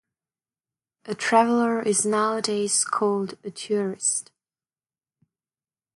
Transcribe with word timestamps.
A 1.05 1.13
traveller 1.13 1.79
is 1.79 2.07
nowadays 2.07 2.83
called 2.83 3.37
a 3.43 3.51
tourist. 3.51 4.31